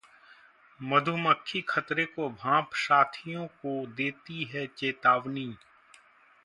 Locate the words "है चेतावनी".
4.43-5.47